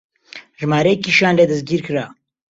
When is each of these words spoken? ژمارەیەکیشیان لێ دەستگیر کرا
ژمارەیەکیشیان 0.61 1.35
لێ 1.37 1.45
دەستگیر 1.51 1.81
کرا 1.87 2.05